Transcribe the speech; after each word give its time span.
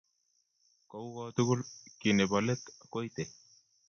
Kou 0.89 1.07
kotugul, 1.15 1.61
ki 1.99 2.09
nebo 2.13 2.37
let 2.47 2.61
koitei 2.91 3.29